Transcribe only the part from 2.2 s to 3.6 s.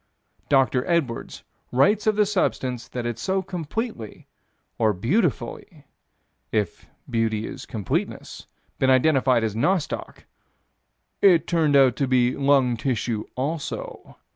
substance that had so